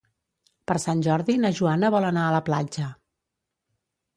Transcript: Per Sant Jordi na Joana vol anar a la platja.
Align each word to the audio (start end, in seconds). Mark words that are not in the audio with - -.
Per 0.71 0.77
Sant 0.83 1.03
Jordi 1.07 1.35
na 1.43 1.51
Joana 1.61 1.91
vol 1.97 2.07
anar 2.09 2.25
a 2.25 2.33
la 2.37 2.43
platja. 2.51 2.89